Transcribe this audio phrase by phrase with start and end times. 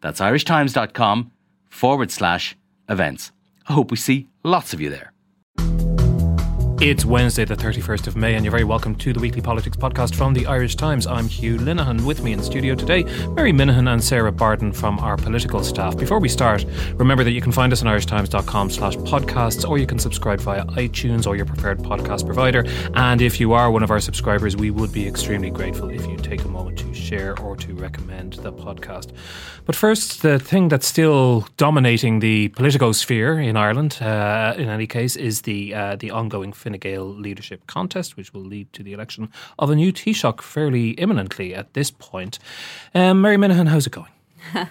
[0.00, 1.32] That's irishtimes.com
[1.68, 2.56] forward slash
[2.88, 3.32] events.
[3.68, 5.12] I hope we see lots of you there.
[6.80, 10.14] It's Wednesday, the 31st of May, and you're very welcome to the weekly politics podcast
[10.14, 11.08] from the Irish Times.
[11.08, 12.06] I'm Hugh Linehan.
[12.06, 15.96] With me in studio today, Mary Minihan and Sarah Bardon from our political staff.
[15.96, 19.88] Before we start, remember that you can find us on irishtimes.com slash podcasts, or you
[19.88, 22.64] can subscribe via iTunes or your preferred podcast provider.
[22.94, 26.16] And if you are one of our subscribers, we would be extremely grateful if you
[26.16, 29.10] take a moment to share or to recommend the podcast.
[29.64, 34.86] But first, the thing that's still dominating the political sphere in Ireland, uh, in any
[34.86, 38.92] case, is the uh, the ongoing Fine Gael leadership contest, which will lead to the
[38.92, 42.38] election of a new Taoiseach fairly imminently at this point.
[42.94, 44.12] Um, Mary Minihan, how's it going?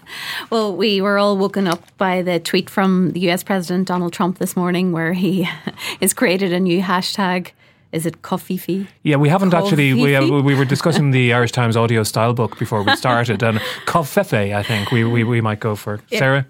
[0.49, 4.37] well, we were all woken up by the tweet from the US President Donald Trump
[4.37, 5.43] this morning where he
[6.01, 7.51] has created a new hashtag
[7.91, 8.87] is it covfefe?
[9.03, 9.93] Yeah, we haven't actually.
[9.93, 13.59] We, uh, we were discussing the Irish Times audio style book before we started, and
[13.85, 14.53] coffee.
[14.53, 16.19] I think we, we, we might go for yeah.
[16.19, 16.47] Sarah.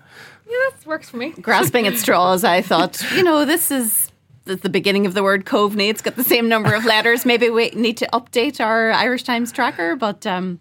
[0.50, 1.32] Yeah, that works for me.
[1.42, 4.12] Grasping at straws, I thought, you know, this is
[4.46, 5.90] the beginning of the word Coveney.
[5.90, 7.26] It's got the same number of letters.
[7.26, 10.60] Maybe we need to update our Irish Times tracker, but um,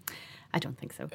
[0.53, 1.09] I don't think so.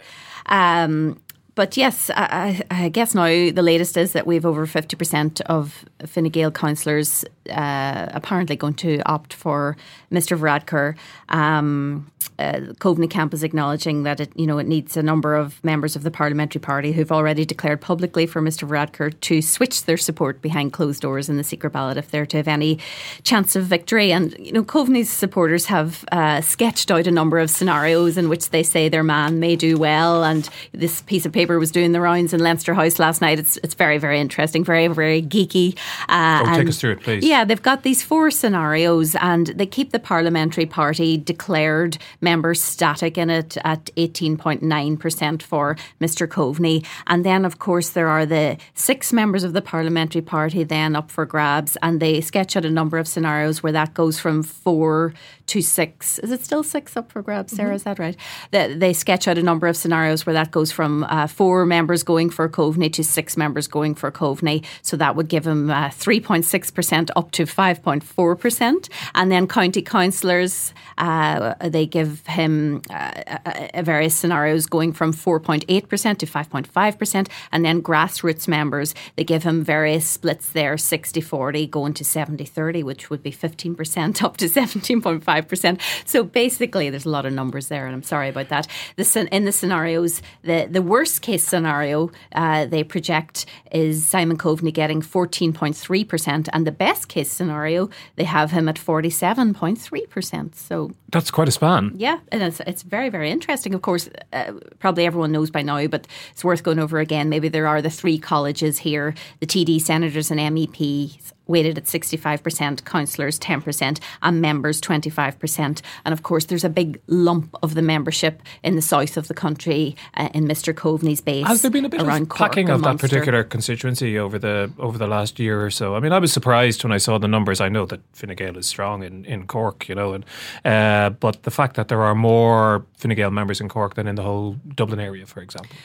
[0.47, 1.21] Um,
[1.55, 5.85] but yes, I, I, guess now the latest is that we have over 50% of
[6.07, 9.77] Fine Gael councillors uh, apparently going to opt for
[10.11, 10.39] Mr.
[10.39, 10.97] Varadkar.
[11.29, 15.63] Um, uh, Coveney Camp is acknowledging that it, you know, it needs a number of
[15.65, 18.69] members of the parliamentary party who've already declared publicly for Mr.
[18.69, 22.37] Varadkar to switch their support behind closed doors in the secret ballot if they're to
[22.37, 22.79] have any
[23.23, 24.13] chance of victory.
[24.13, 28.51] And you know, Coveney's supporters have uh, sketched out a number of scenarios in which
[28.51, 30.25] they say their man may do well.
[30.25, 33.39] And this piece of paper was doing the rounds in Leinster House last night.
[33.39, 35.77] It's it's very very interesting, very very geeky.
[36.09, 37.25] Uh, oh, take us through it, please.
[37.25, 43.17] Yeah, they've got these four scenarios, and they keep the parliamentary party declared members static
[43.17, 46.27] in it at 18.9% for Mr.
[46.29, 46.85] Coveney.
[47.07, 51.11] And then, of course, there are the six members of the Parliamentary Party then up
[51.11, 55.15] for grabs, and they sketch out a number of scenarios where that goes from four
[55.47, 56.19] to six.
[56.21, 57.69] Is it still six up for grabs, Sarah?
[57.69, 57.77] Mm-hmm.
[57.77, 58.17] Is that right?
[58.51, 62.03] They, they, sketch out a number of scenarios where that goes from uh, four members
[62.03, 64.65] going for Coveney to six members going for Coveney.
[64.83, 68.89] So that would give him uh, 3.6% up to 5.4%.
[69.15, 76.19] And then county councillors, uh, they give him uh, uh, various scenarios going from 4.8%
[76.19, 77.29] to 5.5%.
[77.53, 82.45] And then grassroots members, they give him various splits there 60 40 going to 70
[82.45, 85.81] 30, which would be 15% up to 17.5%.
[86.05, 88.67] So basically, there's a lot of numbers there, and I'm sorry about that.
[88.97, 94.73] The, in the scenarios, the, the worst case scenario uh, they project is Simon Coveney
[94.73, 100.55] getting 14.3%, and the best case scenario, they have him at 47.3%.
[100.55, 101.93] So that's quite a span.
[101.97, 103.75] Yeah, and it's, it's very, very interesting.
[103.75, 107.29] Of course, uh, probably everyone knows by now, but it's worth going over again.
[107.29, 112.85] Maybe there are the three colleges here the TD senators and MEPs weighted at 65%,
[112.85, 115.83] councillors 10%, and members 25%.
[116.05, 119.35] And of course, there's a big lump of the membership in the south of the
[119.35, 120.75] country uh, in Mr.
[120.75, 121.47] Coveney's base.
[121.47, 124.99] Has there been a bit around of packing of that particular constituency over the over
[124.99, 125.95] the last year or so?
[125.95, 127.61] I mean, I was surprised when I saw the numbers.
[127.61, 130.25] I know that Fine Gael is strong in, in Cork, you know, and
[130.65, 134.15] uh, but the fact that there are more Fine Gael members in Cork than in
[134.15, 135.77] the whole Dublin area, for example.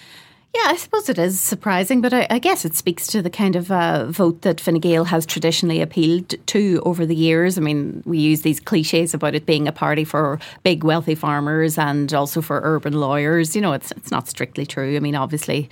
[0.58, 3.56] Yeah, I suppose it is surprising, but I, I guess it speaks to the kind
[3.56, 7.60] of uh, vote that Fine Gael has traditionally appealed to over the years.
[7.60, 11.78] I mean, we use these cliches about it being a party for big, wealthy farmers
[11.78, 13.56] and also for urban lawyers.
[13.56, 14.96] You know, it's it's not strictly true.
[14.96, 15.70] I mean, obviously,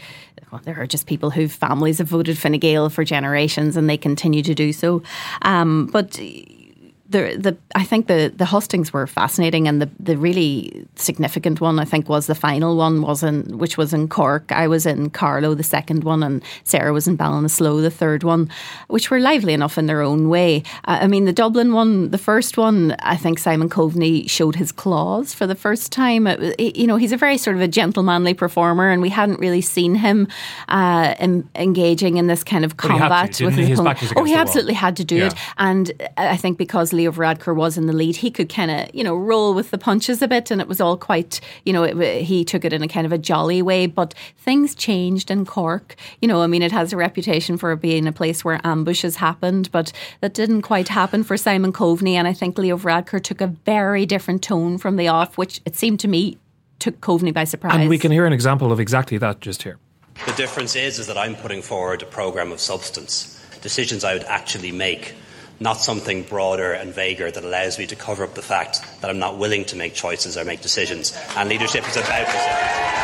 [0.52, 3.98] well, there are just people whose families have voted Fine Gael for generations and they
[3.98, 5.02] continue to do so.
[5.42, 6.20] Um, but
[7.16, 11.80] the the I think the the hustings were fascinating, and the the really significant one
[11.80, 14.52] I think was the final one was in which was in Cork.
[14.52, 18.50] I was in Carlow, the second one, and Sarah was in Ballinasloe, the third one,
[18.88, 20.64] which were lively enough in their own way.
[20.86, 24.72] Uh, I mean, the Dublin one, the first one, I think Simon Coveney showed his
[24.72, 26.28] claws for the first time.
[26.28, 29.62] It, you know, he's a very sort of a gentlemanly performer, and we hadn't really
[29.62, 30.28] seen him
[30.68, 33.80] uh, in, engaging in this kind of combat with his, his.
[34.16, 35.28] Oh, he absolutely had to do yeah.
[35.28, 38.94] it, and I think because Leo Varadkar was in the lead, he could kind of,
[38.94, 41.84] you know, roll with the punches a bit and it was all quite, you know,
[41.84, 43.88] it, he took it in a kind of a jolly way.
[43.88, 45.96] But things changed in Cork.
[46.22, 49.72] You know, I mean, it has a reputation for being a place where ambushes happened,
[49.72, 49.92] but
[50.22, 52.14] that didn't quite happen for Simon Coveney.
[52.14, 55.76] And I think Leo Varadkar took a very different tone from the off, which it
[55.76, 56.38] seemed to me
[56.80, 57.76] took Coveney by surprise.
[57.76, 59.78] And we can hear an example of exactly that just here.
[60.26, 64.24] The difference is, is that I'm putting forward a programme of substance, decisions I would
[64.24, 65.14] actually make,
[65.60, 69.20] not something broader and vaguer that allows me to cover up the fact that I'm
[69.20, 71.18] not willing to make choices or make decisions.
[71.36, 72.96] And leadership is about decisions.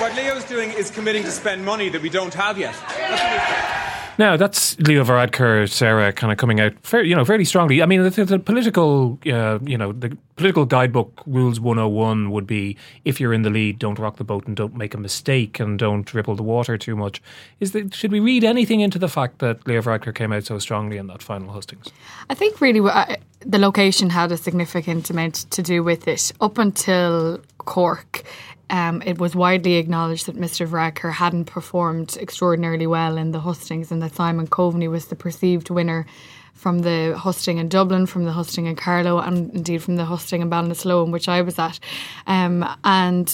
[0.00, 3.79] What Leo's doing is committing to spend money that we don't have yet.
[4.20, 7.82] Now that's Leo Varadkar, Sarah, kind of coming out, you know, fairly strongly.
[7.82, 12.76] I mean, the, the political, uh, you know, the political guidebook rules 101 would be:
[13.06, 15.78] if you're in the lead, don't rock the boat and don't make a mistake and
[15.78, 17.22] don't ripple the water too much.
[17.60, 20.58] Is that should we read anything into the fact that Leo Varadkar came out so
[20.58, 21.88] strongly in that final hustings?
[22.28, 26.58] I think really uh, the location had a significant amount to do with it up
[26.58, 28.22] until Cork
[28.70, 30.66] um, it was widely acknowledged that Mr.
[30.66, 35.70] Varadkar hadn't performed extraordinarily well in the hustings and that Simon Coveney was the perceived
[35.70, 36.06] winner
[36.54, 40.42] from the husting in Dublin, from the husting in Carlow, and indeed from the husting
[40.42, 41.80] in Ballinasloe, in which I was at.
[42.26, 43.26] Um, and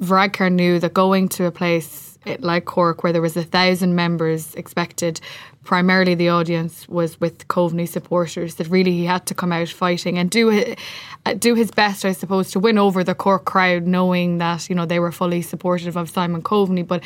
[0.00, 4.54] Varadkar knew that going to a place like Cork, where there was a thousand members
[4.54, 5.20] expected,
[5.64, 8.56] primarily the audience was with Coveney supporters.
[8.56, 10.78] That really he had to come out fighting and do it,
[11.24, 14.74] uh, do his best, I suppose, to win over the Cork crowd, knowing that you
[14.74, 17.02] know they were fully supportive of Simon Coveney, but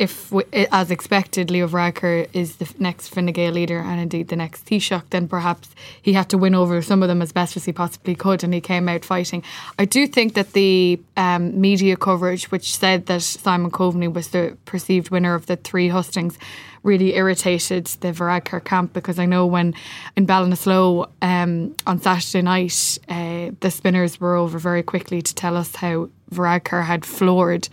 [0.00, 0.32] if,
[0.72, 5.02] as expected, Leo Varadkar is the next Fine Gael leader and indeed the next Taoiseach,
[5.10, 5.68] then perhaps
[6.00, 8.54] he had to win over some of them as best as he possibly could, and
[8.54, 9.42] he came out fighting.
[9.78, 14.56] I do think that the um, media coverage, which said that Simon Coveney was the
[14.64, 16.38] perceived winner of the three hustings,
[16.82, 19.74] really irritated the Varadkar camp because I know when
[20.16, 25.58] in Ballinasloe um, on Saturday night, uh, the spinners were over very quickly to tell
[25.58, 27.68] us how Varadkar had floored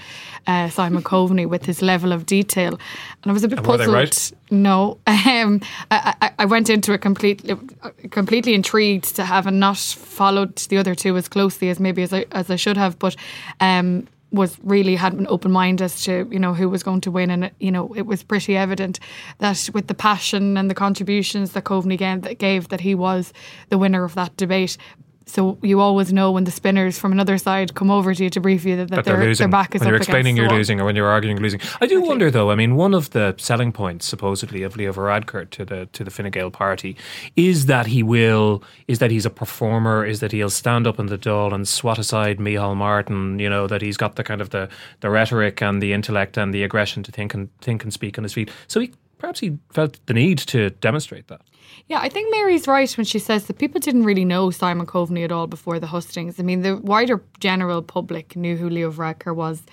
[0.48, 2.80] uh, Simon Coveney with his level of detail,
[3.24, 3.94] and I was a bit and puzzled.
[3.94, 4.32] Right?
[4.50, 5.62] No, um,
[5.92, 7.56] I, I, went into it completely,
[8.10, 12.14] completely intrigued to have and not followed the other two as closely as maybe as
[12.14, 13.16] I as I should have, but.
[13.60, 17.12] Um, was really had an open mind as to you know who was going to
[17.12, 19.00] win, and you know it was pretty evident
[19.40, 21.98] that with the passion and the contributions that Coveney
[22.38, 23.32] gave that he was
[23.70, 24.78] the winner of that debate.
[25.28, 28.40] So you always know when the spinners from another side come over to you to
[28.40, 29.44] brief you that, that, that they're, losing.
[29.44, 31.60] their back is when you're explaining you're losing or when you're arguing you're losing.
[31.82, 32.50] I do wonder though.
[32.50, 36.12] I mean, one of the selling points supposedly of Leo Varadkar to the to the
[36.12, 36.96] Fine Gael party
[37.36, 41.08] is that he will is that he's a performer, is that he'll stand up in
[41.08, 43.38] the Dáil and swat aside Micheál Martin.
[43.38, 44.70] You know that he's got the kind of the
[45.02, 48.24] the rhetoric and the intellect and the aggression to think and think and speak on
[48.24, 48.50] his feet.
[48.68, 51.42] So he perhaps he felt the need to demonstrate that.
[51.88, 55.24] Yeah, I think Mary's right when she says that people didn't really know Simon Coveney
[55.24, 56.38] at all before the hustings.
[56.38, 59.64] I mean, the wider general public knew who Leo Varadkar was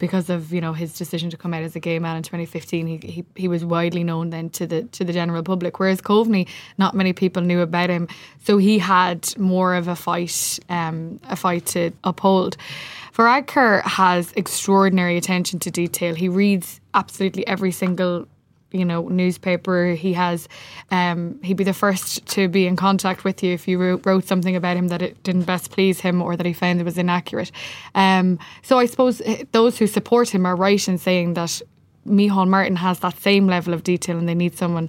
[0.00, 2.86] because of you know his decision to come out as a gay man in 2015.
[2.86, 6.48] He, he he was widely known then to the to the general public, whereas Coveney,
[6.76, 8.08] not many people knew about him.
[8.42, 12.56] So he had more of a fight, um, a fight to uphold.
[13.14, 16.16] Varadkar has extraordinary attention to detail.
[16.16, 18.26] He reads absolutely every single
[18.72, 19.92] you know newspaper.
[19.92, 20.48] He has
[20.90, 24.56] um, he'd be the first to be in contact with you if you wrote, something
[24.56, 27.50] about him that it didn't best please him or that he found it was inaccurate.
[27.94, 31.60] Um, so I suppose eh, those who support him are right in saying that
[32.06, 34.88] Micheál Martin has that same level of detail and they need someone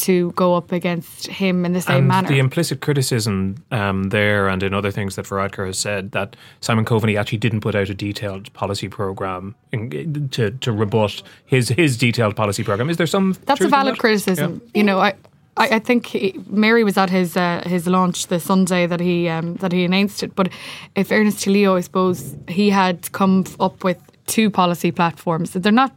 [0.00, 2.28] to go up against him in the same and manner.
[2.28, 6.84] The implicit criticism um, there and in other things that Varadkar has said that Simon
[6.84, 11.96] Coveney actually didn't put out a detailed policy program in, to to rebut his his
[11.96, 12.90] detailed policy program.
[12.90, 13.36] Is there some?
[13.46, 14.00] That's a valid that?
[14.00, 14.60] criticism.
[14.64, 14.78] Yeah.
[14.78, 15.14] You know, I.
[15.56, 19.56] I, think he, Mary was at his uh, his launch the Sunday that he um,
[19.56, 20.34] that he announced it.
[20.34, 20.48] But
[20.96, 23.98] in fairness to Leo, I suppose he had come up with
[24.30, 25.50] two policy platforms.
[25.52, 25.92] They're not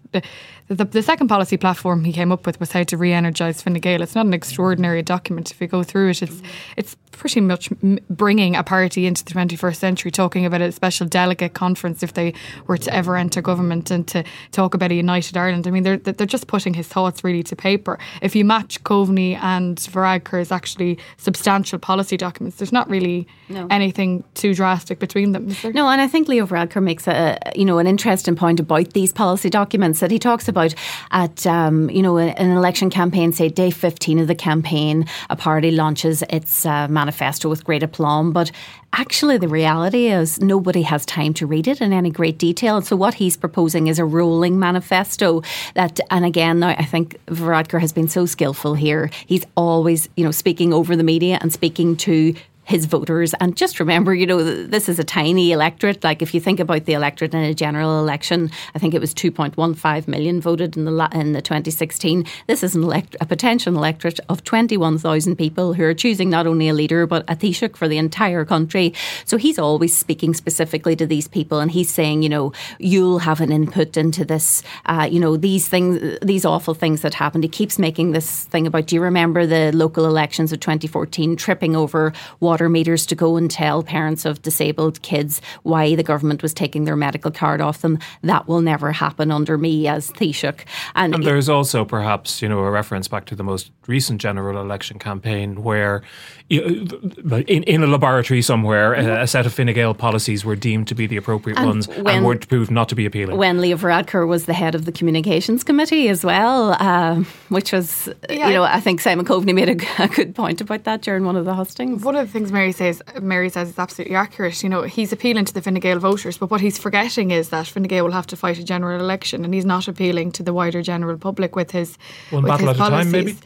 [0.67, 4.01] the, the, second policy platform he came up with was how to re-energise Fine Gael.
[4.01, 5.51] It's not an extraordinary document.
[5.51, 6.41] If you go through it, it's
[6.77, 7.69] it's pretty much
[8.09, 12.33] bringing a party into the 21st century, talking about a special delegate conference if they
[12.65, 15.67] were to ever enter government and to talk about a united Ireland.
[15.67, 17.99] I mean, they're they're just putting his thoughts really to paper.
[18.21, 23.67] If you match Coveney and Varadkar's actually substantial policy documents, there's not really no.
[23.69, 25.53] anything too drastic between them.
[25.73, 28.93] No, and I think Leo Varadkar makes a you know an interesting interesting point about
[28.93, 30.73] these policy documents that he talks about
[31.11, 35.71] at, um, you know, an election campaign, say day 15 of the campaign, a party
[35.71, 38.49] launches its uh, manifesto with great aplomb, but
[38.93, 42.81] actually the reality is nobody has time to read it in any great detail.
[42.81, 45.41] So what he's proposing is a rolling manifesto
[45.73, 49.09] that, and again, now I think Varadkar has been so skillful here.
[49.25, 53.33] He's always, you know, speaking over the media and speaking to his voters.
[53.39, 56.03] And just remember, you know, this is a tiny electorate.
[56.03, 59.13] Like if you think about the electorate in a general election, I think it was
[59.13, 62.25] 2.15 million voted in the in the 2016.
[62.47, 66.69] This is an elect- a potential electorate of 21,000 people who are choosing not only
[66.69, 68.93] a leader but a Taoiseach for the entire country.
[69.25, 73.41] So he's always speaking specifically to these people, and he's saying, you know, you'll have
[73.41, 74.63] an input into this.
[74.85, 77.43] Uh, you know, these things, these awful things that happened.
[77.43, 78.87] He keeps making this thing about.
[78.87, 82.13] Do you remember the local elections of 2014 tripping over?
[82.53, 86.85] Water meters to go and tell parents of disabled kids why the government was taking
[86.85, 87.97] their medical card off them.
[88.21, 90.63] That will never happen under me as Taoiseach.
[90.93, 94.61] And, and there's also perhaps, you know, a reference back to the most recent general
[94.61, 96.03] election campaign where
[96.49, 100.95] in, in a laboratory somewhere, a, a set of Fine Gael policies were deemed to
[100.95, 103.37] be the appropriate and ones when, and were proved not to be appealing.
[103.37, 108.09] When Leo Varadkar was the head of the communications committee as well, uh, which was,
[108.29, 108.47] yeah.
[108.47, 111.35] you know, I think Simon Coveney made a, a, good point about that during one
[111.35, 112.03] of the hustings.
[112.03, 114.61] One of the things Mary says, Mary says is absolutely accurate.
[114.61, 117.67] You know, he's appealing to the Fine Gael voters, but what he's forgetting is that
[117.67, 120.53] Fine Gael will have to fight a general election, and he's not appealing to the
[120.53, 121.97] wider general public with his
[122.29, 123.07] one with battle his at policies.
[123.07, 123.37] a time, maybe.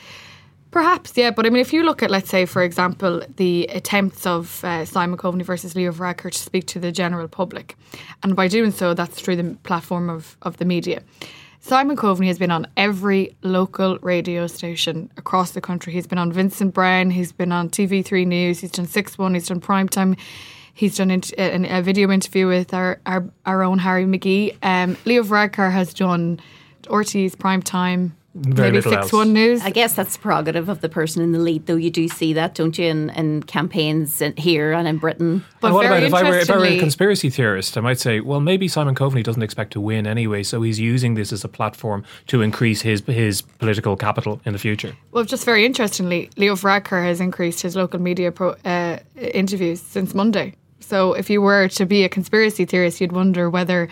[0.77, 4.27] Perhaps, yeah, but I mean, if you look at, let's say, for example, the attempts
[4.27, 7.75] of uh, Simon Coveney versus Leo Varadkar to speak to the general public,
[8.21, 11.01] and by doing so, that's through the platform of, of the media.
[11.61, 15.93] Simon Coveney has been on every local radio station across the country.
[15.93, 19.47] He's been on Vincent Browne, he's been on TV3 News, he's done 6 1, he's
[19.47, 20.15] done Primetime,
[20.75, 24.55] he's done a, video interview with our, our, our own Harry McGee.
[24.61, 26.39] Um, Leo Varadkar has done
[26.83, 29.61] RTÉ's Primetime, very maybe six one news.
[29.61, 31.75] I guess that's the prerogative of the person in the lead, though.
[31.75, 35.43] You do see that, don't you, in, in campaigns here and in Britain.
[35.59, 37.77] But what about if I, were, if I were a conspiracy theorist?
[37.77, 41.15] I might say, well, maybe Simon Coveney doesn't expect to win anyway, so he's using
[41.15, 44.95] this as a platform to increase his his political capital in the future.
[45.11, 50.13] Well, just very interestingly, Leo Varadkar has increased his local media pro, uh, interviews since
[50.13, 50.55] Monday.
[50.79, 53.89] So if you were to be a conspiracy theorist, you'd wonder whether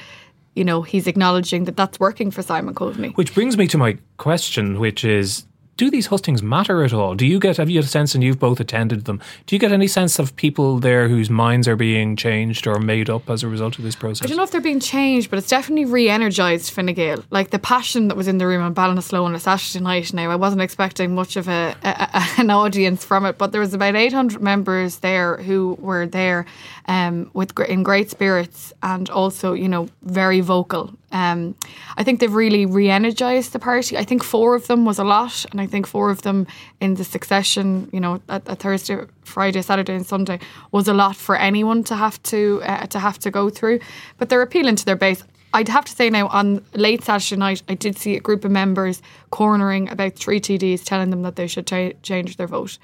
[0.56, 3.16] you know, he's acknowledging that that's working for Simon Coveney.
[3.16, 5.46] Which brings me to my question, which is
[5.78, 7.16] do these hustings matter at all?
[7.16, 9.72] Do you get, have you a sense, and you've both attended them, do you get
[9.72, 13.48] any sense of people there whose minds are being changed or made up as a
[13.48, 14.26] result of this process?
[14.26, 17.24] I don't know if they're being changed, but it's definitely re energised Fine Gael.
[17.30, 20.32] Like the passion that was in the room on Ballinasloe on a Saturday night now,
[20.32, 23.96] I wasn't expecting much of a, a, an audience from it, but there was about
[23.96, 26.46] 800 members there who were there
[26.88, 31.56] um, with in great spirits and also, you know, very vocal um,
[31.98, 33.98] I think they've really re energized the party.
[33.98, 36.48] I think four of them was a lot, and I think four of them
[36.82, 40.40] in the succession, you know, a, a Thursday, Friday, Saturday, and Sunday
[40.72, 43.80] was a lot for anyone to have to uh, to have to go through.
[44.18, 45.24] But they're appealing to their base.
[45.54, 48.52] I'd have to say now on late Saturday night, I did see a group of
[48.52, 52.78] members cornering about three TDs, telling them that they should t- change their vote.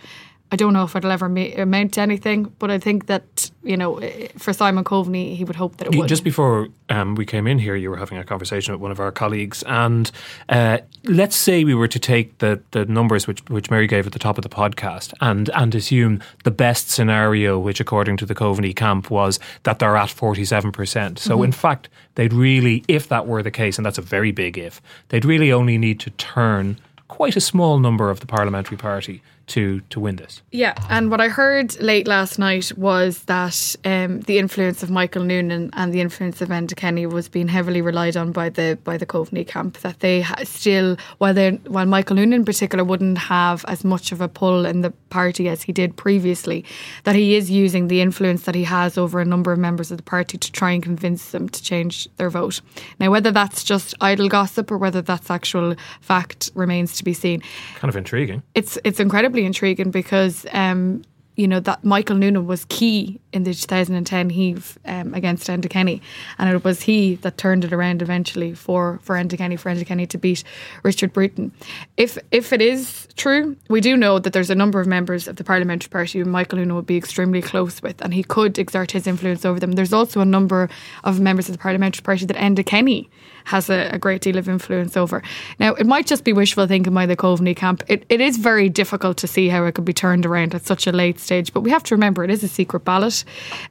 [0.52, 3.78] I don't know if it'll ever ma- amount to anything, but I think that you
[3.78, 4.02] know,
[4.38, 6.10] for Simon Coveney, he would hope that it would.
[6.10, 9.00] Just before um, we came in here, you were having a conversation with one of
[9.00, 10.12] our colleagues, and
[10.50, 14.14] uh, let's say we were to take the, the numbers which which Mary gave at
[14.14, 18.36] the top of the podcast, and and assume the best scenario, which according to the
[18.36, 21.18] Coveney camp was that they're at forty seven percent.
[21.18, 21.46] So mm-hmm.
[21.46, 24.82] in fact, they'd really, if that were the case, and that's a very big if,
[25.10, 26.78] they'd really only need to turn
[27.08, 30.42] quite a small number of the parliamentary party to to win this.
[30.52, 35.24] Yeah, and what I heard late last night was that um, the influence of Michael
[35.24, 38.98] Noonan and the influence of Enda Kenny was being heavily relied on by the by
[38.98, 39.80] the Coveney camp.
[39.80, 44.22] That they still, while they while Michael Noonan in particular wouldn't have as much of
[44.22, 46.64] a pull in the party as he did previously,
[47.04, 49.98] that he is using the influence that he has over a number of members of
[49.98, 52.62] the party to try and convince them to change their vote.
[53.00, 57.42] Now, whether that's just idle gossip or whether that's actual fact remains to be seen.
[57.76, 58.44] Kind of intriguing.
[58.56, 61.04] It's it's incredibly intriguing because um,
[61.36, 66.02] you know that Michael Noonan was key in the 2010 heave um, against Kenny,
[66.38, 70.18] and it was he that turned it around eventually for for Kenny for Kenny to
[70.18, 70.44] beat
[70.84, 71.52] Richard Bruton.
[71.98, 75.36] If if it is true, we do know that there's a number of members of
[75.38, 78.92] the parliamentary party who Michael Noonan would be extremely close with, and he could exert
[78.92, 79.74] his influence over them.
[79.74, 80.70] There's also a number
[81.04, 83.10] of members of the parliamentary party that Enda Kenny
[83.46, 85.22] has a, a, great deal of influence over.
[85.60, 87.84] Now, it might just be wishful thinking by the Coveney camp.
[87.88, 90.88] It, it is very difficult to see how it could be turned around at such
[90.88, 93.21] a late stage, but we have to remember it is a secret ballot.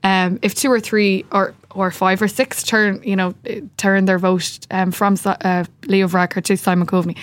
[0.02, 3.34] Um, if two or three, or or five or six turn, you know,
[3.76, 7.16] turn their vote um, from uh, Leo Varadkar to Simon Coveney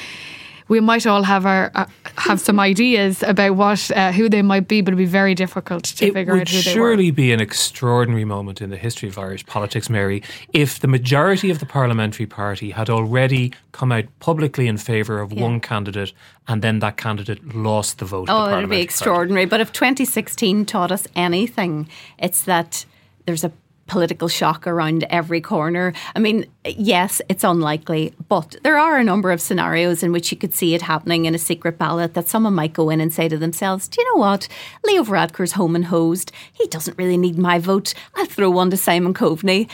[0.67, 1.85] we might all have our uh,
[2.17, 5.85] have some ideas about what uh, who they might be, but it'd be very difficult
[5.85, 6.61] to it figure out who they were.
[6.61, 10.79] It would surely be an extraordinary moment in the history of Irish politics, Mary, if
[10.79, 15.43] the majority of the parliamentary party had already come out publicly in favour of yeah.
[15.43, 16.13] one candidate,
[16.47, 18.27] and then that candidate lost the vote.
[18.29, 19.45] Oh, the it'd be extraordinary.
[19.45, 19.49] Party.
[19.49, 22.85] But if 2016 taught us anything, it's that
[23.25, 23.51] there's a
[23.87, 25.93] political shock around every corner.
[26.15, 30.37] I mean, yes, it's unlikely, but there are a number of scenarios in which you
[30.37, 33.27] could see it happening in a secret ballot that someone might go in and say
[33.29, 34.47] to themselves, Do you know what?
[34.85, 36.31] Leo Varadkar's home and hosed.
[36.53, 37.93] He doesn't really need my vote.
[38.15, 39.69] I'll throw one to Simon Coveney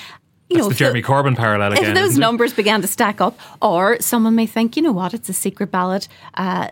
[0.53, 1.85] you That's know, the Jeremy the, Corbyn parallel again.
[1.85, 5.29] If those numbers began to stack up, or someone may think, you know what, it's
[5.29, 6.07] a secret ballot.
[6.35, 6.67] Uh,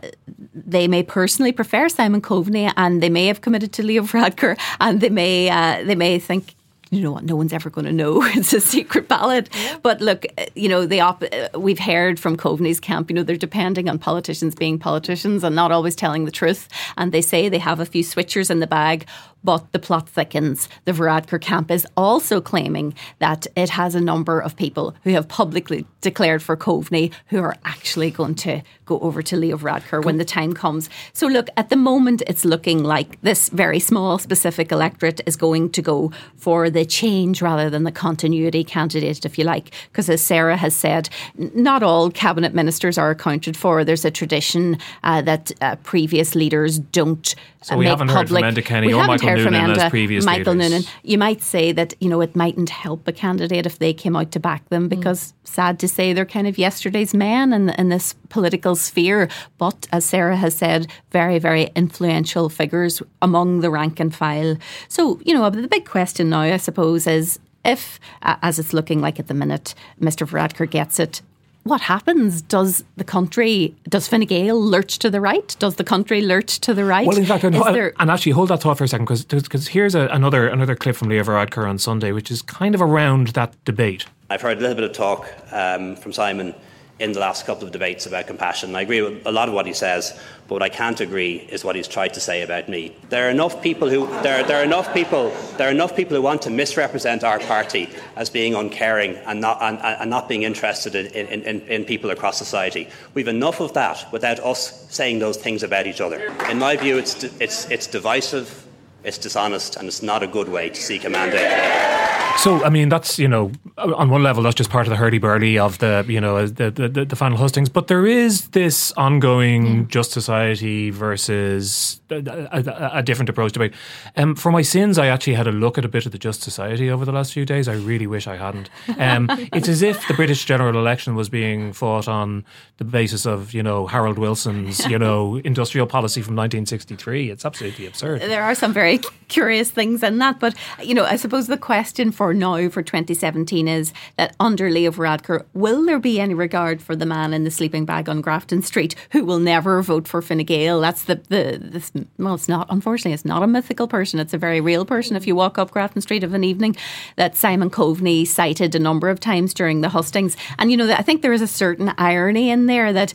[0.53, 5.01] they may personally prefer Simon Coveney, and they may have committed to Leo Varadkar, and
[5.01, 6.55] they may uh, they may think,
[6.91, 8.21] you know what, no one's ever going to know.
[8.35, 9.49] it's a secret ballot.
[9.53, 9.77] Yeah.
[9.81, 11.23] But look, you know, the op-
[11.55, 15.71] we've heard from Coveney's camp, you know, they're depending on politicians being politicians and not
[15.71, 16.67] always telling the truth.
[16.97, 19.07] And they say they have a few switchers in the bag
[19.43, 20.69] but the plot thickens.
[20.85, 25.27] The Varadkar camp is also claiming that it has a number of people who have
[25.27, 30.17] publicly declared for Coveney who are actually going to go over to Leo Varadkar when
[30.17, 30.89] the time comes.
[31.13, 35.71] So, look, at the moment, it's looking like this very small specific electorate is going
[35.71, 39.71] to go for the change rather than the continuity candidate, if you like.
[39.91, 43.83] Because, as Sarah has said, not all cabinet ministers are accounted for.
[43.83, 47.33] There's a tradition uh, that uh, previous leaders don't.
[47.61, 48.43] So we haven't public.
[48.43, 50.71] heard from Enda Kenny or Michael Noonan Enda, previous Michael leaders.
[50.71, 50.87] Noonan.
[51.03, 54.31] You might say that you know it mightn't help a candidate if they came out
[54.31, 54.89] to back them mm.
[54.89, 55.33] because mm.
[55.43, 59.29] sad to say they're kind of yesterday's men in, in this political sphere.
[59.57, 64.57] But as Sarah has said, very very influential figures among the rank and file.
[64.87, 69.01] So you know the big question now, I suppose, is if, uh, as it's looking
[69.01, 70.27] like at the minute, Mr.
[70.27, 71.21] Varadkar gets it,
[71.63, 72.41] what happens?
[72.41, 75.55] Does the country, does Fine Gael lurch to the right?
[75.59, 77.05] Does the country lurch to the right?
[77.05, 77.93] Well, in fact, there...
[77.99, 81.09] and actually hold that thought for a second because here's a, another another clip from
[81.09, 84.05] Leo Varadkar on Sunday, which is kind of around that debate.
[84.29, 86.55] I've heard a little bit of talk um, from Simon
[87.01, 88.75] in the last couple of debates about compassion.
[88.75, 90.17] I agree with a lot of what he says,
[90.47, 92.95] but what I can't agree is what he's tried to say about me.
[93.09, 96.21] There are enough people who there, there are enough people there are enough people who
[96.21, 100.93] want to misrepresent our party as being uncaring and not and, and not being interested
[100.93, 102.87] in, in, in, in people across society.
[103.15, 106.31] We've enough of that without us saying those things about each other.
[106.49, 108.67] In my view, it's it's it's divisive,
[109.03, 112.00] it's dishonest, and it's not a good way to seek a mandate.
[112.37, 115.59] So, I mean, that's, you know, on one level, that's just part of the hurdy-burdy
[115.59, 117.69] of the, you know, the, the, the final hustings.
[117.69, 119.87] But there is this ongoing mm.
[119.87, 123.73] just society versus a, a, a different approach debate.
[124.17, 126.41] Um, for my sins, I actually had a look at a bit of the just
[126.41, 127.67] society over the last few days.
[127.67, 128.69] I really wish I hadn't.
[128.97, 132.43] Um, it's as if the British general election was being fought on
[132.77, 137.29] the basis of, you know, Harold Wilson's, you know, industrial policy from 1963.
[137.29, 138.21] It's absolutely absurd.
[138.21, 140.39] There are some very curious things in that.
[140.39, 144.91] But, you know, I suppose the question for now for 2017 is that under Leo
[144.91, 148.61] Varadkar, will there be any regard for the man in the sleeping bag on Grafton
[148.61, 150.79] Street who will never vote for Fine Gael?
[150.79, 154.19] That's the, the, well, it's not, unfortunately, it's not a mythical person.
[154.19, 155.15] It's a very real person.
[155.15, 156.75] If you walk up Grafton Street of an evening,
[157.15, 160.37] that Simon Coveney cited a number of times during the hustings.
[160.59, 163.13] And, you know, I think there is a certain irony in there that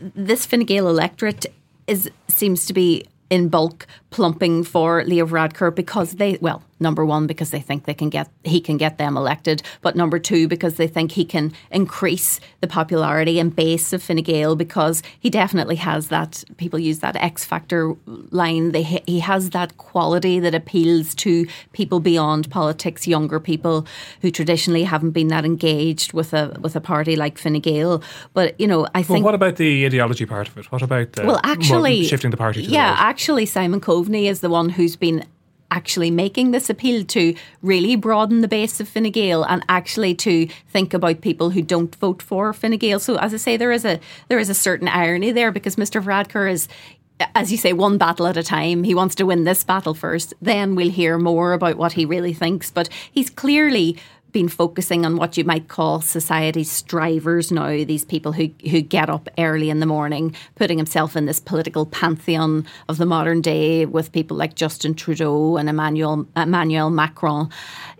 [0.00, 1.46] this Fine Gael electorate
[1.86, 7.26] is seems to be in bulk plumping for Leo Varadkar because they, well, number one,
[7.26, 10.76] because they think they can get, he can get them elected, but number two, because
[10.76, 15.76] they think he can increase the popularity and base of Fine Gael because he definitely
[15.76, 21.14] has that, people use that X factor line, they, he has that quality that appeals
[21.16, 23.86] to people beyond politics, younger people
[24.20, 28.02] who traditionally haven't been that engaged with a, with a party like Fine Gael.
[28.34, 29.24] But, you know, I think.
[29.24, 30.70] Well, what about the ideology part of it?
[30.70, 34.50] What about the, well, actually, shifting the party to Yeah, actually, Simon Coveney is the
[34.50, 35.24] one who's been
[35.70, 40.46] actually making this appeal to really broaden the base of Fine Gael and actually to
[40.68, 43.00] think about people who don't vote for Fine Gael.
[43.00, 46.02] So as I say, there is a there is a certain irony there because Mr.
[46.02, 46.68] Varadkar is
[47.34, 48.84] as you say, one battle at a time.
[48.84, 50.34] He wants to win this battle first.
[50.40, 52.70] Then we'll hear more about what he really thinks.
[52.70, 53.98] But he's clearly
[54.38, 59.10] been focusing on what you might call society's strivers now, these people who, who get
[59.10, 63.84] up early in the morning, putting himself in this political pantheon of the modern day
[63.84, 67.50] with people like Justin Trudeau and Emmanuel, Emmanuel Macron.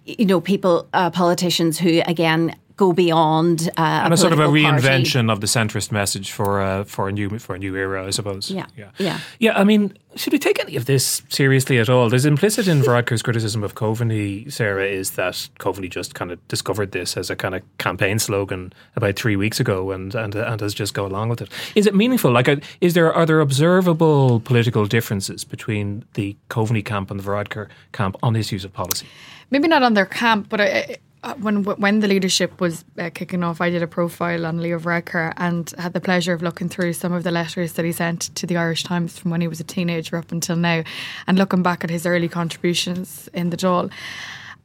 [0.04, 4.46] You know, people, uh, politicians who, again, go beyond uh, and a, sort of a
[4.46, 5.32] reinvention party.
[5.32, 8.50] of the centrist message for uh, for a new for a new era, I suppose.
[8.50, 9.20] Yeah, yeah, yeah.
[9.38, 12.08] yeah I mean, should we take any of this seriously at all?
[12.08, 16.92] There's implicit in Varadkar's criticism of Coveney, Sarah, is that Coveney just kind of discovered
[16.92, 20.72] this as a kind of campaign slogan about three weeks ago, and and and has
[20.72, 21.50] just go along with it.
[21.74, 22.30] Is it meaningful?
[22.30, 27.24] Like, uh, is there are there observable political differences between the Coveney camp and the
[27.24, 29.06] Varadkar camp on issues of policy?
[29.50, 30.94] Maybe not on their camp, but I, uh,
[31.34, 35.32] when when the leadership was uh, kicking off, I did a profile on Leo Varadkar
[35.36, 38.46] and had the pleasure of looking through some of the letters that he sent to
[38.46, 40.82] the Irish Times from when he was a teenager up until now,
[41.26, 43.90] and looking back at his early contributions in the Dáil.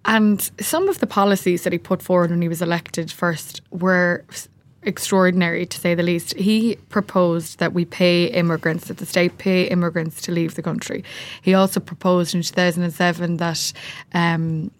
[0.05, 4.25] And some of the policies that he put forward when he was elected first were
[4.85, 6.33] extraordinary to say the least.
[6.35, 11.03] He proposed that we pay immigrants, that the state pay immigrants to leave the country.
[11.41, 13.73] He also proposed in 2007 that
[14.13, 14.71] um,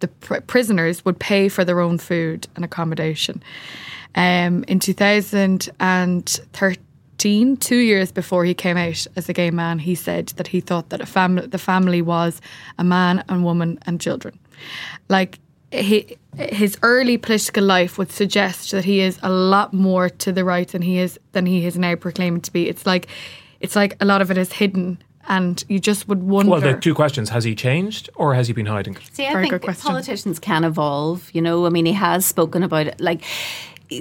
[0.00, 3.42] the pr- prisoners would pay for their own food and accommodation.
[4.14, 10.28] Um, in 2013, two years before he came out as a gay man, he said
[10.36, 12.40] that he thought that a the family was
[12.78, 14.38] a man and woman and children.
[15.08, 15.38] Like
[15.70, 20.44] he, his early political life would suggest that he is a lot more to the
[20.44, 22.68] right than he is than he is now proclaiming to be.
[22.68, 23.08] It's like
[23.60, 26.50] it's like a lot of it is hidden and you just would wonder.
[26.50, 28.96] Well, the two questions: Has he changed, or has he been hiding?
[29.12, 31.30] See, I Very think politicians can evolve.
[31.32, 33.00] You know, I mean, he has spoken about it.
[33.00, 33.22] Like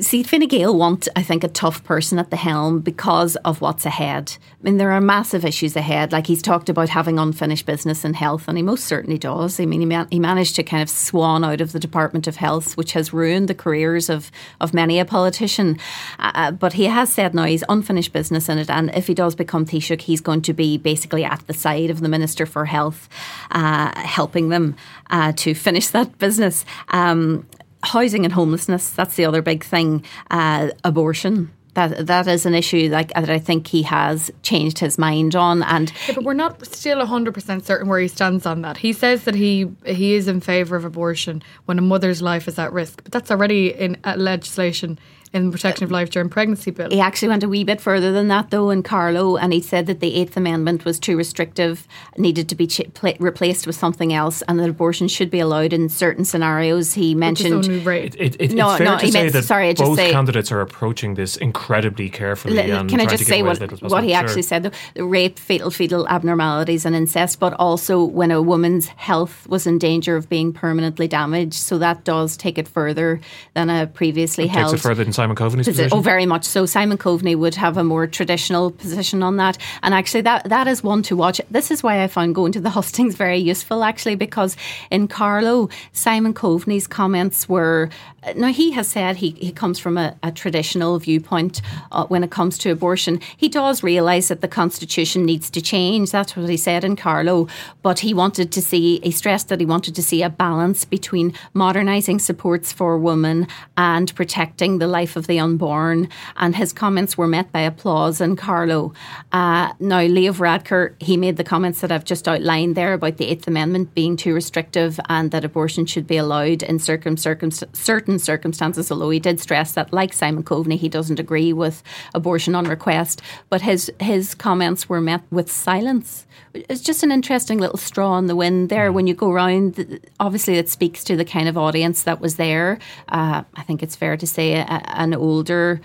[0.02, 3.86] see, Fine Gael want, I think, a tough person at the helm because of what's
[3.86, 4.38] ahead.
[4.52, 6.12] I mean, there are massive issues ahead.
[6.12, 9.60] Like he's talked about having unfinished business in health, and he most certainly does.
[9.60, 12.36] I mean, he, man- he managed to kind of swan out of the Department of
[12.36, 15.78] Health, which has ruined the careers of, of many a politician.
[16.20, 19.14] Uh, uh but he has said now he's unfinished business in it, and if he
[19.14, 22.66] does become Taoiseach, he's going to be basically at the side of the Minister for
[22.66, 23.08] Health,
[23.52, 24.76] uh, helping them
[25.10, 26.66] uh, to finish that business.
[26.90, 27.46] Um,
[27.84, 30.04] housing and homelessness, that's the other big thing.
[30.32, 31.52] Uh, abortion.
[31.74, 35.62] That, that is an issue like that I think he has changed his mind on
[35.62, 38.78] and yeah, but we're not still 100% certain where he stands on that.
[38.78, 42.58] He says that he he is in favor of abortion when a mother's life is
[42.58, 44.98] at risk, but that's already in legislation
[45.34, 46.90] in the Protection of Life During Pregnancy Bill.
[46.90, 49.86] He actually went a wee bit further than that, though, in Carlow, and he said
[49.88, 51.88] that the Eighth Amendment was too restrictive,
[52.18, 55.74] needed to be ch- pl- replaced with something else, and that abortion should be allowed
[55.74, 56.94] in certain scenarios.
[56.94, 57.86] He mentioned.
[57.86, 58.16] Right.
[58.18, 60.62] It, it, no, it's fair no, to say meant, that sorry, both say, candidates are
[60.62, 62.60] approaching this incredibly carefully.
[62.60, 64.18] L- can I just say what, what he sure.
[64.18, 64.74] actually said?
[64.94, 69.78] The rape, fetal, fetal abnormalities, and incest, but also when a woman's health was in
[69.78, 71.56] danger of being permanently damaged.
[71.56, 73.20] So that does take it further
[73.54, 74.72] than a previously it held.
[74.72, 75.98] Takes it further than Simon Coveney's position.
[75.98, 76.68] Oh, very much so.
[76.68, 80.84] Simon Coveney would have a more traditional position on that, and actually, that that is
[80.84, 81.42] one to watch.
[81.50, 84.56] This is why I found going to the hustings very useful, actually, because
[84.92, 87.90] in Carlow, Simon Coveney's comments were.
[88.36, 91.62] Now he has said he, he comes from a, a traditional viewpoint
[91.94, 93.22] uh, when it comes to abortion.
[93.38, 96.12] He does realise that the constitution needs to change.
[96.12, 97.48] That's what he said in Carlow.
[97.84, 99.00] But he wanted to see.
[99.02, 104.14] He stressed that he wanted to see a balance between modernising supports for women and
[104.14, 108.94] protecting the life of the unborn, and his comments were met by applause in Carlow.
[109.32, 113.28] Uh, now, Leo Varadkar, he made the comments that I've just outlined there about the
[113.28, 118.20] Eighth Amendment being too restrictive and that abortion should be allowed in circum, circum, certain
[118.20, 122.66] circumstances, although he did stress that, like Simon Coveney, he doesn't agree with abortion on
[122.66, 123.22] request.
[123.50, 126.26] But his, his comments were met with silence.
[126.54, 128.92] It's just an interesting little straw in the wind there.
[128.92, 132.80] When you go around, obviously, it speaks to the kind of audience that was there.
[133.10, 134.66] Uh, I think it's fair to say a,
[134.98, 135.82] an older,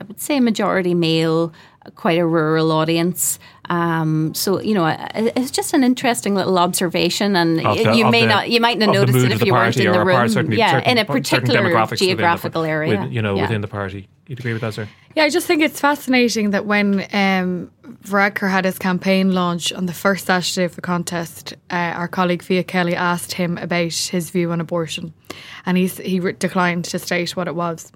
[0.00, 1.52] I would say majority male,
[1.94, 3.38] quite a rural audience.
[3.70, 8.26] Um, so you know, it's just an interesting little observation, and the, you may the,
[8.26, 10.32] not, you might not notice it if you weren't in the room.
[10.32, 13.00] Part, yeah, certain, in a particular geographical the, area.
[13.00, 13.42] With, you know, yeah.
[13.42, 14.08] within the party.
[14.26, 14.88] You'd agree with that, sir?
[15.14, 17.70] Yeah, I just think it's fascinating that when um,
[18.04, 22.42] Varadkar had his campaign launch on the first Saturday of the contest, uh, our colleague
[22.42, 25.12] Fiach Kelly asked him about his view on abortion,
[25.66, 27.92] and he he declined to state what it was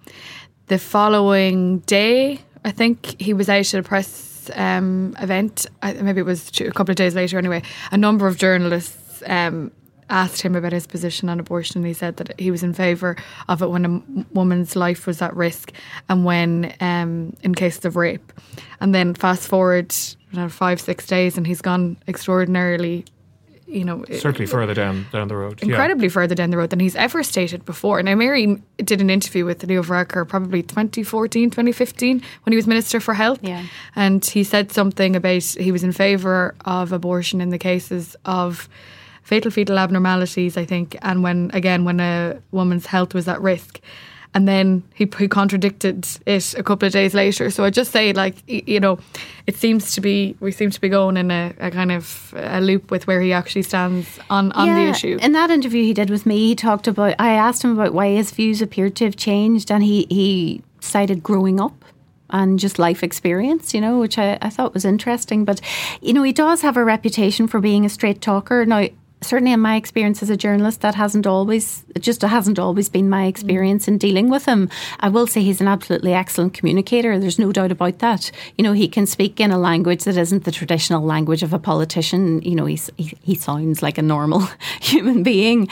[0.68, 5.66] the following day, I think he was out at a press um, event.
[5.82, 7.38] Maybe it was a couple of days later.
[7.38, 9.72] Anyway, a number of journalists um,
[10.10, 11.78] asked him about his position on abortion.
[11.78, 13.16] And he said that he was in favour
[13.48, 15.72] of it when a woman's life was at risk
[16.08, 18.32] and when um, in cases of rape.
[18.80, 19.94] And then fast forward
[20.32, 23.04] know, five six days, and he's gone extraordinarily
[23.68, 26.12] you know, certainly further down down the road, incredibly yeah.
[26.12, 28.02] further down the road than he's ever stated before.
[28.02, 32.98] Now, Mary did an interview with Leo Varadkar probably 2014, 2015 when he was Minister
[32.98, 33.64] for Health, yeah.
[33.94, 38.68] and he said something about he was in favour of abortion in the cases of
[39.22, 43.80] fatal fetal abnormalities, I think, and when again when a woman's health was at risk.
[44.34, 47.50] And then he, he contradicted it a couple of days later.
[47.50, 48.98] So I just say, like, you know,
[49.46, 52.60] it seems to be we seem to be going in a, a kind of a
[52.60, 55.18] loop with where he actually stands on on yeah, the issue.
[55.20, 57.14] In that interview he did with me, he talked about.
[57.18, 61.22] I asked him about why his views appeared to have changed, and he he cited
[61.22, 61.84] growing up
[62.30, 65.44] and just life experience, you know, which I, I thought was interesting.
[65.44, 65.60] But,
[66.00, 68.66] you know, he does have a reputation for being a straight talker.
[68.66, 68.86] Now,
[69.20, 73.10] certainly in my experience as a journalist, that hasn't always it just hasn't always been
[73.10, 74.70] my experience in dealing with him.
[75.00, 77.18] I will say he's an absolutely excellent communicator.
[77.18, 78.30] There's no doubt about that.
[78.56, 81.58] You know, he can speak in a language that isn't the traditional language of a
[81.58, 82.42] politician.
[82.42, 84.48] You know, he's, he he sounds like a normal
[84.80, 85.68] human being.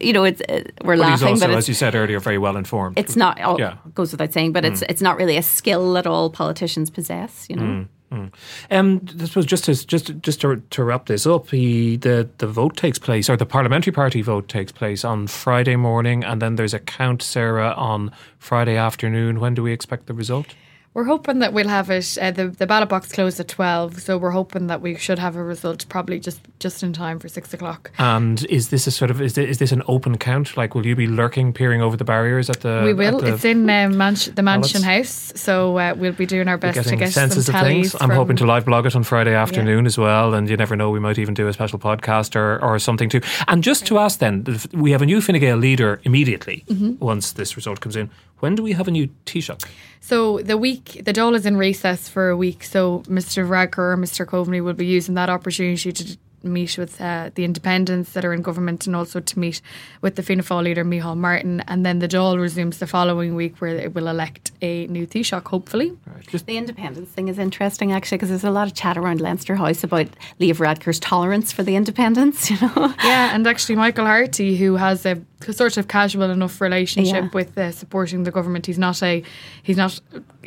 [0.00, 2.56] You know, it's uh, we're but laughing, also, but as you said earlier, very well
[2.56, 2.98] informed.
[2.98, 3.38] It's not.
[3.42, 3.76] Oh, Yeah.
[3.94, 4.90] goes without saying, but it's mm.
[4.90, 7.46] it's not really a skill that all politicians possess.
[7.48, 7.62] You know.
[7.62, 7.88] Mm.
[8.10, 11.50] Um, this was just to, just just to, to wrap this up.
[11.50, 15.76] He, the the vote takes place, or the parliamentary party vote takes place on Friday
[15.76, 19.40] morning, and then there's a count, Sarah, on Friday afternoon.
[19.40, 20.54] When do we expect the result?
[20.94, 22.18] We're hoping that we'll have it.
[22.20, 25.36] Uh, the the ballot box closed at twelve, so we're hoping that we should have
[25.36, 27.92] a result probably just just in time for six o'clock.
[27.98, 30.56] And is this a sort of is this, is this an open count?
[30.56, 32.82] Like, will you be lurking, peering over the barriers at the?
[32.84, 33.18] we will.
[33.20, 34.82] the- It's in uh, mansion, the Mansion?
[34.82, 37.94] House, so uh, we'll be doing our best to get some of things.
[38.00, 40.90] I'm hoping to live blog it on Friday afternoon as well, and you never know,
[40.90, 43.20] we might even do a special podcast or, or something too.
[43.46, 46.98] And just to ask then, we have a new Fine Gael leader immediately Mm-hmm.
[47.04, 48.10] once this result comes in.
[48.40, 49.64] When do we have a new Taoiseach?
[50.00, 52.64] So the week, the Dáil is in recess for a week.
[52.64, 53.46] So Mr.
[53.46, 54.26] Varadkar or Mr.
[54.26, 58.42] Coveney will be using that opportunity to meet with uh, the independents that are in
[58.42, 59.60] government and also to meet
[60.02, 61.60] with the Fianna Fáil leader Micheál Martin.
[61.66, 65.46] And then the Dáil resumes the following week where it will elect a new Taoiseach,
[65.48, 65.96] hopefully.
[66.28, 69.56] just The independence thing is interesting actually because there's a lot of chat around Leinster
[69.56, 72.48] House about Leo Varadkar's tolerance for the independents.
[72.48, 72.94] You know.
[73.04, 75.20] Yeah, and actually Michael Harty, who has a
[75.52, 77.30] sort of casual enough relationship Yeah.
[77.32, 79.22] with uh, supporting the government, he's not a
[79.62, 80.00] he's not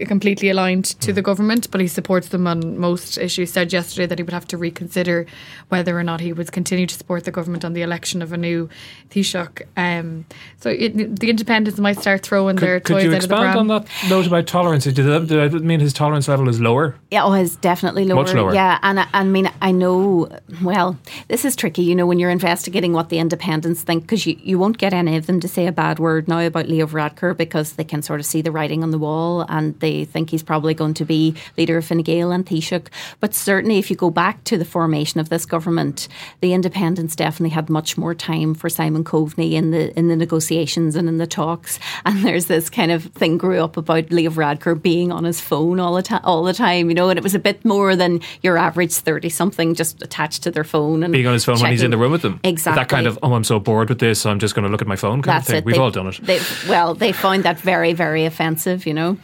[0.06, 3.51] completely aligned to the government, but he supports them on most issues.
[3.51, 5.25] Said yesterday that he would have to reconsider
[5.69, 8.38] whether or not he would continue to support the government on the election of a
[8.38, 8.69] new
[9.10, 9.62] Taoiseach.
[9.77, 10.25] Um,
[10.60, 13.36] so it, the independents might start throwing their Could, could toys you out of the
[13.36, 13.58] expand pram.
[13.58, 14.84] on that note about tolerance?
[14.84, 16.95] Did that, did that mean his tolerance level is lower?
[17.12, 18.23] Yeah, oh, it's definitely lower.
[18.23, 18.54] Much lower.
[18.54, 20.30] Yeah, and I, I mean, I know.
[20.62, 24.38] Well, this is tricky, you know, when you're investigating what the independents think, because you,
[24.43, 27.38] you won't get any of them to say a bad word now about Leo Varadkar
[27.38, 30.41] because they can sort of see the writing on the wall and they think he's
[30.41, 32.88] probably going to be leader of Fine Gael and Taoiseach.
[33.20, 36.08] But certainly, if you go back to the formation of this government,
[36.39, 40.96] the independents definitely had much more time for Simon Coveney in the in the negotiations
[40.96, 41.80] and in the talks.
[42.04, 45.80] And there's this kind of thing grew up about Leo Varadkar being on his phone
[45.80, 48.20] all the time, all the time, you know, and it was a bit more than
[48.41, 51.70] your average thirty something just attached to their phone and Being on his phone when
[51.70, 52.39] he's in the room with them.
[52.44, 52.82] Exactly.
[52.82, 54.81] That kind of, oh, I'm so bored with this, so I'm just going to look
[54.81, 55.57] at my phone kind That's of thing.
[55.60, 55.65] it.
[55.65, 56.19] We've They- all done it.
[56.21, 59.17] They, well, they found that very, very offensive, you know,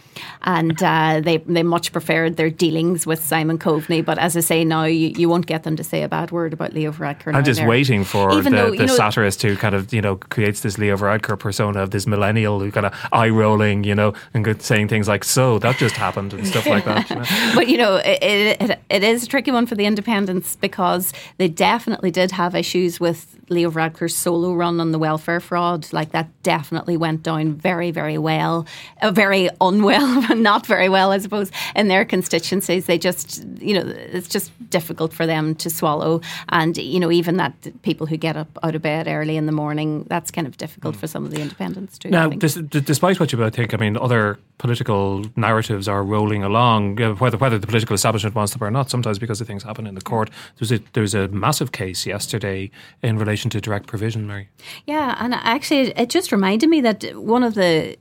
[0.44, 4.04] and uh, they they much preferred their dealings with Simon Coveney.
[4.04, 6.54] But as I say now, you, you won't get them to say a bad word
[6.54, 7.34] about Leo Varadkar.
[7.34, 7.68] I'm just there.
[7.68, 10.78] waiting for Even the, though, the know, satirist who kind of, you know, creates this
[10.78, 14.88] Leo Varadkar persona of this millennial who kind of eye rolling, you know, and saying
[14.88, 17.10] things like, so that just happened and stuff like that.
[17.10, 17.52] You know?
[17.56, 21.48] but you know, it, it, it is a tricky one for the independents because they
[21.48, 25.92] definitely did have issues with Leo Varadkar's solo run on the welfare fraud.
[25.94, 28.66] Like that definitely went down very, very well,
[29.02, 32.86] uh, very unwell, not very well, I suppose, in their constituencies.
[32.86, 36.22] They just, you know, it's just difficult for them to swallow.
[36.50, 39.52] And, you know, even that people who get up out of bed early in the
[39.52, 42.10] morning, that's kind of difficult for some of the independents too.
[42.10, 47.02] Now, d- despite what you both think, I mean, other political narratives are rolling along,
[47.02, 48.90] uh, whether whether the political establishment wants them or not.
[48.90, 50.30] Sometimes because of things happen in the court.
[50.58, 54.50] There's a there's a massive case yesterday in relation to direct provision, Mary.
[54.86, 57.96] Yeah, and actually, it just reminded me that one of the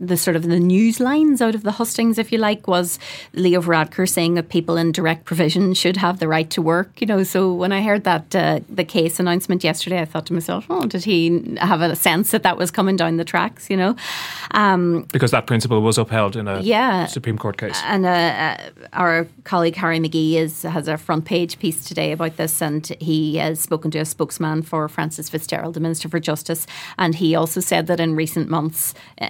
[0.00, 2.98] the sort of the news lines out of the hustings, if you like, was
[3.32, 7.00] Leo Varadkar saying that people in direct provision should have the right to work.
[7.00, 10.32] You know, so when I heard that uh, the case announcement yesterday, I thought to
[10.32, 13.68] myself, oh, did he have a sense that that was coming down the tracks?
[13.70, 13.96] You know,
[14.52, 17.06] um, Because that principle was upheld in a Yeah.
[17.06, 17.80] Supreme Court case.
[17.84, 18.56] and uh, uh,
[18.92, 23.36] our colleague Harry McGee is has a front page piece today about this, and he
[23.36, 26.66] has spoken to a spokesman for Frances Fitzgerald, the Minister for Justice,
[26.98, 29.28] and he also said that in recent months, uh,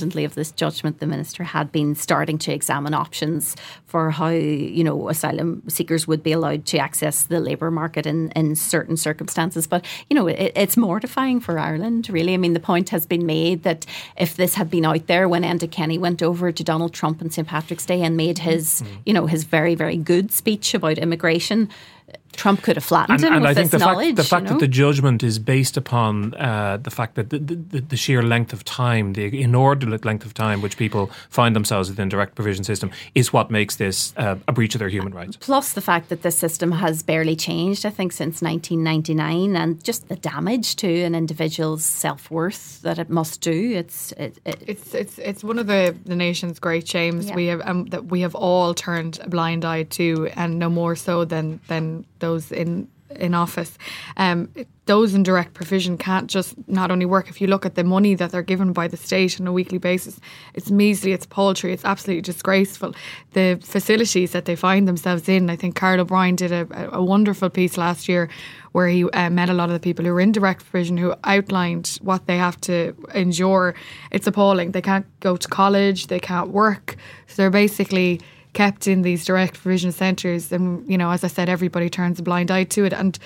[0.00, 4.82] independently of this judgment, the minister had been starting to examine options for how you
[4.84, 9.66] know asylum seekers would be allowed to access the labour market in in certain circumstances.
[9.66, 12.34] But you know, it, it's mortifying for Ireland, really.
[12.34, 13.86] I mean, the point has been made that
[14.16, 17.30] if this had been out there when Enda Kenny went over to Donald Trump on
[17.30, 18.94] St Patrick's Day and made his, mm-hmm.
[19.06, 21.68] you know, his very very good speech about immigration
[22.40, 24.06] Trump could have flattened and, him and with I think this the knowledge.
[24.08, 24.58] fact, the fact you know?
[24.58, 28.52] that the judgment is based upon uh, the fact that the, the, the sheer length
[28.54, 32.90] of time, the inordinate length of time which people find themselves within direct provision system,
[33.14, 35.36] is what makes this uh, a breach of their human rights.
[35.36, 40.08] Plus the fact that the system has barely changed, I think, since 1999, and just
[40.08, 43.72] the damage to an individual's self worth that it must do.
[43.82, 47.36] It's it, it, It's it's it's one of the, the nation's great shames Yeah.
[47.36, 50.96] we have um, that we have all turned a blind eye to, and no more
[50.96, 53.76] so than than those in in office.
[54.16, 54.48] Um,
[54.86, 57.28] those in direct provision can't just not only work.
[57.28, 59.78] If you look at the money that they're given by the state on a weekly
[59.78, 60.20] basis,
[60.54, 62.94] it's measly, it's paltry, it's absolutely disgraceful.
[63.32, 67.50] The facilities that they find themselves in, I think Carl O'Brien did a, a wonderful
[67.50, 68.28] piece last year
[68.72, 71.14] where he uh, met a lot of the people who are in direct provision who
[71.24, 73.74] outlined what they have to endure.
[74.10, 74.72] It's appalling.
[74.72, 76.96] They can't go to college, they can't work.
[77.26, 78.20] So they're basically
[78.52, 80.52] kept in these direct provision centres.
[80.52, 82.92] And, you know, as I said, everybody turns a blind eye to it.
[82.92, 83.18] And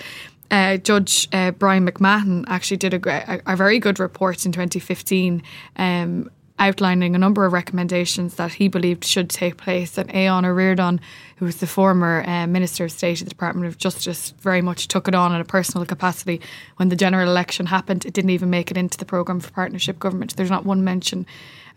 [0.51, 5.41] uh, Judge uh, Bryan McMahon actually did a, a, very good report in 2015
[5.77, 9.97] um, outlining a number of recommendations that he believed should take place.
[9.97, 10.99] And Aodhán Ó Ríordáin,
[11.37, 14.87] who was the former uh, Minister of State at the Department of Justice, very much
[14.87, 16.39] took it on in a personal capacity.
[16.77, 19.99] When the general election happened, it didn't even make it into the programme for partnership
[19.99, 20.35] government.
[20.35, 21.25] There's not one mention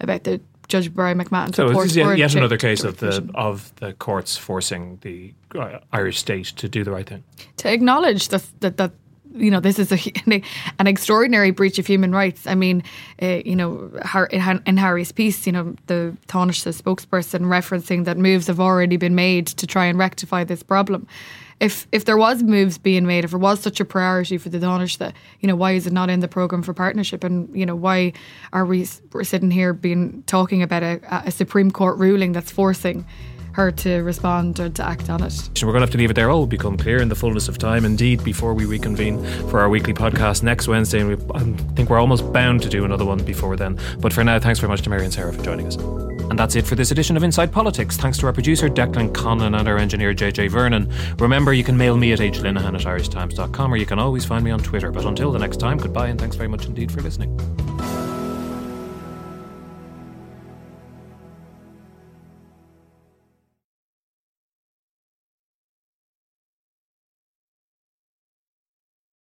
[0.01, 3.95] about the Judge Bryan McMahon's So is yet, yet another case of the of the
[3.95, 7.25] courts forcing the uh, Irish state to do the right thing.
[7.57, 8.93] to acknowledge that that, that
[9.39, 9.99] you know this is a,
[10.79, 12.47] an extraordinary breach of human rights.
[12.47, 12.83] I mean,
[13.23, 13.91] uh, you know,
[14.33, 19.47] in Harry's piece, you know, the Taoiseach spokesperson referencing that moves have already been made
[19.49, 21.07] to try and rectify this problem.
[21.61, 24.59] If if there was moves being made, if there was such a priority for the
[24.59, 27.25] Taoiseach, you know, why is it not in the program for partnership?
[27.25, 28.13] And you know, why
[28.53, 33.05] are we sitting here being talking about a, a Supreme Court ruling that's forcing
[33.59, 35.51] her to respond or to act on it?
[35.63, 36.31] We're going to have to leave it there.
[36.31, 37.85] All will become clear in the fullness of time.
[37.85, 41.41] Indeed, before we reconvene for our weekly podcast next Wednesday, and we, I
[41.75, 43.79] think we're almost bound to do another one before then.
[43.99, 45.77] But for now, thanks very much to Mary and Sarah for joining us.
[46.31, 47.97] And that's it for this edition of Inside Politics.
[47.97, 50.93] Thanks to our producer Declan Conlon and our engineer JJ Vernon.
[51.19, 54.51] Remember, you can mail me at hlinehan at irishtimes.com or you can always find me
[54.51, 54.93] on Twitter.
[54.93, 57.37] But until the next time, goodbye and thanks very much indeed for listening.